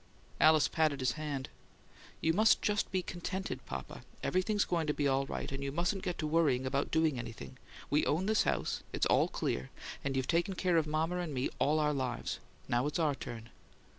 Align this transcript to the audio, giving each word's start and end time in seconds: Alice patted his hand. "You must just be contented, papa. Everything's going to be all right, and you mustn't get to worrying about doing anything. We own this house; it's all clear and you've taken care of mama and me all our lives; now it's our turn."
Alice 0.39 0.67
patted 0.67 0.99
his 0.99 1.11
hand. 1.11 1.47
"You 2.21 2.33
must 2.33 2.59
just 2.63 2.91
be 2.91 3.03
contented, 3.03 3.63
papa. 3.67 4.01
Everything's 4.23 4.65
going 4.65 4.87
to 4.87 4.95
be 4.95 5.07
all 5.07 5.27
right, 5.27 5.51
and 5.51 5.63
you 5.63 5.71
mustn't 5.71 6.01
get 6.01 6.17
to 6.17 6.25
worrying 6.25 6.65
about 6.65 6.89
doing 6.89 7.19
anything. 7.19 7.59
We 7.91 8.07
own 8.07 8.25
this 8.25 8.41
house; 8.41 8.81
it's 8.93 9.05
all 9.05 9.27
clear 9.27 9.69
and 10.03 10.17
you've 10.17 10.25
taken 10.27 10.55
care 10.55 10.77
of 10.77 10.87
mama 10.87 11.17
and 11.17 11.35
me 11.35 11.51
all 11.59 11.77
our 11.79 11.93
lives; 11.93 12.39
now 12.67 12.87
it's 12.87 12.97
our 12.97 13.13
turn." 13.13 13.49